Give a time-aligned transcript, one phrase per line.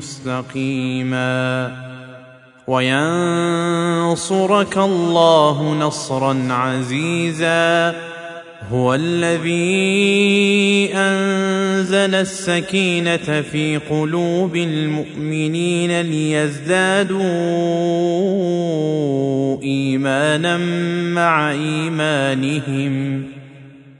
[0.00, 1.72] مستقيما
[2.66, 4.08] وينصرك
[4.78, 7.94] الله نصرا عزيزا
[8.72, 17.22] هو الذي أنزل السكينة في قلوب المؤمنين ليزدادوا
[19.62, 20.58] إيمانا
[21.14, 23.39] مع إيمانهم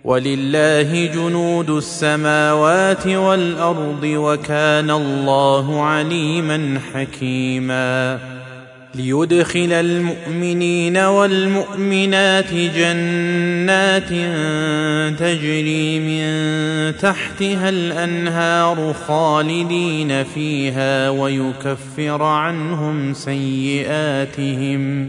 [0.05, 8.19] ولله جنود السماوات والأرض وكان الله عليما حكيما.
[8.95, 14.09] ليدخل المؤمنين والمؤمنات جنات
[15.21, 16.31] تجري من
[16.97, 25.09] تحتها الأنهار خالدين فيها ويكفر عنهم سيئاتهم.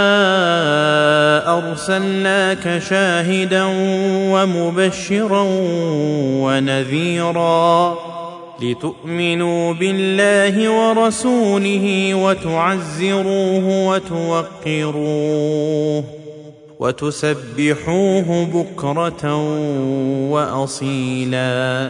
[1.81, 3.63] أرسلناك شاهدا
[4.33, 5.45] ومبشرا
[6.43, 7.97] ونذيرا
[8.61, 15.23] لتؤمنوا بالله ورسوله وتعزروه وتوقروه
[16.79, 19.35] وتسبحوه بكرة
[20.31, 21.89] وأصيلا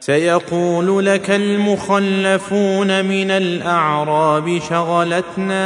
[0.00, 5.58] سيقول لك المخلفون من الأعراب شغلتنا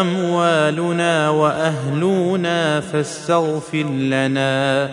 [0.00, 4.90] أموالنا وأهلنا فاستغفر لنا.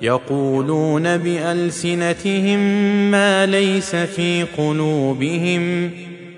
[0.00, 2.58] يقولون بألسنتهم
[3.10, 5.90] ما ليس في قلوبهم.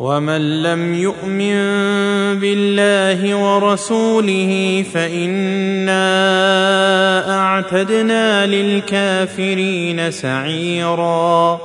[0.00, 1.54] ومن لم يؤمن
[2.40, 6.00] بالله ورسوله فإنا
[7.40, 11.60] أعتدنا للكافرين سعيرا.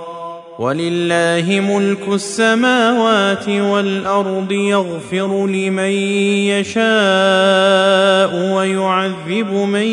[0.60, 5.92] ولله ملك السماوات والأرض يغفر لمن
[6.50, 9.88] يشاء ويعذب من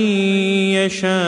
[0.74, 1.20] يشاء.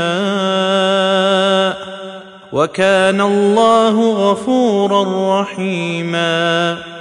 [2.52, 6.91] وكان الله غفورا رحيما.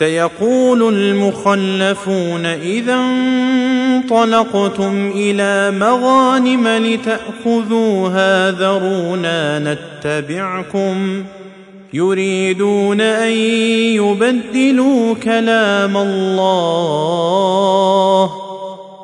[0.00, 11.24] سيقول المخلفون إذا انطلقتم إلى مغانم لتأخذوها ذرونا نتبعكم
[11.92, 13.32] يريدون أن
[13.96, 17.10] يبدلوا كلام الله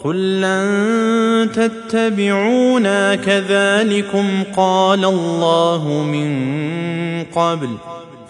[0.04, 7.68] قل لن تتبعونا كذلكم قال الله من قبل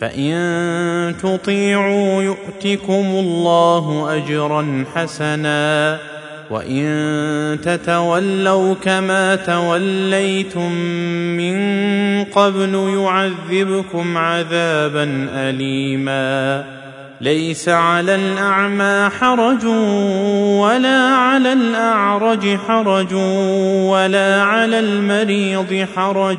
[0.00, 5.98] فإن تطيعوا يؤتكم الله أجرا حسنا
[6.50, 10.72] وإن تتولوا كما توليتم
[11.36, 11.58] من
[12.24, 16.64] قبل يعذبكم عذابا أليما
[17.20, 19.64] ليس على الأعمى حرج
[20.64, 23.14] ولا على الأعرج حرج
[23.84, 26.38] ولا على المريض حرج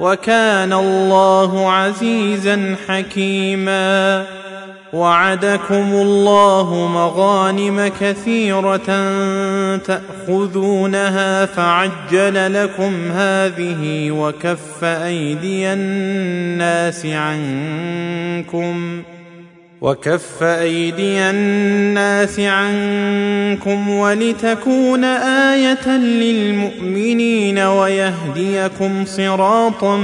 [0.00, 4.24] وكان الله عزيزا حكيما.
[4.92, 9.10] وعدكم الله مغانم كثيرة
[9.76, 19.02] تأخذونها فعجل لكم هذه وكف أيدي الناس عنكم.
[19.80, 29.96] وكف ايدي الناس عنكم ولتكون إيه للمؤمنين ويهديكم صراطا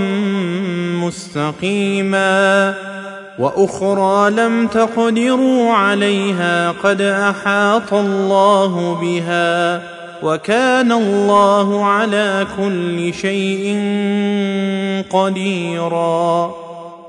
[1.04, 2.74] مستقيما
[3.38, 9.82] وأخرى لم تقدروا عليها قد احاط الله بها
[10.22, 13.76] وكان الله على كل شيء
[15.10, 16.65] قديرا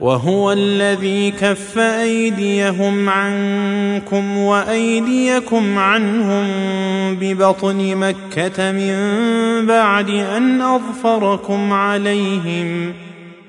[0.00, 6.46] وهو الذي كف أيديهم عنكم وأيديكم عنهم
[7.20, 8.96] ببطن مكة من
[9.66, 12.92] بعد أن أظفركم عليهم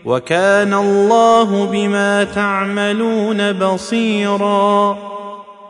[0.06, 4.98] وكان الله بما تعملون بصيرا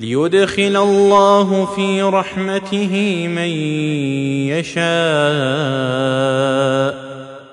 [0.00, 3.48] ليدخل الله في رحمته من
[4.48, 4.80] يشاء.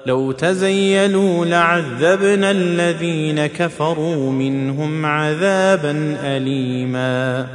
[0.06, 7.48] لو تزيلوا لعذبنا الذين كفروا منهم عذابا اليما.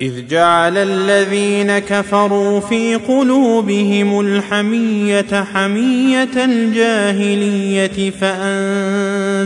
[0.00, 8.10] إذ جعل الذين كفروا في قلوبهم الحمية حمية الجاهلية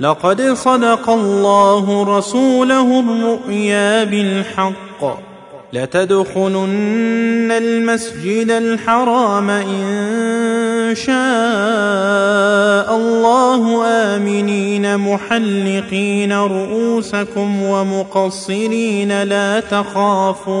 [0.00, 5.20] لقد صدق الله رسوله الرؤيا بالحق.
[5.72, 20.60] لتدخلن المسجد الحرام إن شاء الله آمنين محلقين رؤوسكم ومقصرين لا تخافون.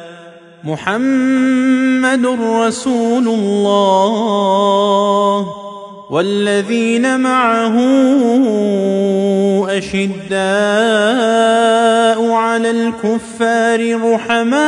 [0.63, 5.47] محمد رسول الله
[6.11, 7.77] والذين معه
[9.69, 10.31] أشداء
[12.31, 14.61] على الكفار رحماء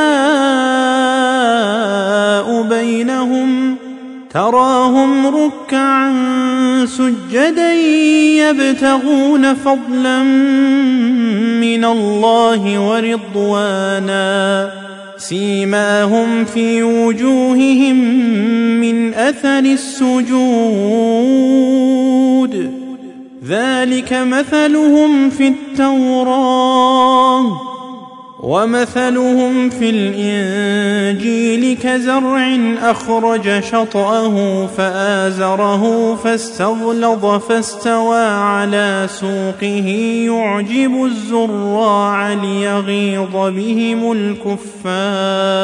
[2.62, 3.76] بينهم
[4.34, 6.14] تراهم ركعا
[6.86, 10.24] سجدا يبتغون فضلا
[11.62, 14.83] من الله ورضوانا
[15.18, 17.96] سيماهم في وجوههم
[18.82, 20.34] من أثر السجود.
[23.48, 26.94] ذلك مثلهم في التوراه.
[28.44, 39.88] ومثلهم في الإنجيل كزرع أخرج شطأه فآزره فاستغلظ فاستوى على سوقه
[40.28, 45.64] يعجب الزراع ليغيظ بهم الكفار